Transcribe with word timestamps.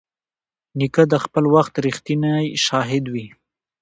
نیکه 0.79 1.03
د 1.11 1.13
خپل 1.23 1.43
وخت 1.55 1.73
رښتینی 1.85 2.41
شاهد 2.65 3.05
وي. 3.13 3.27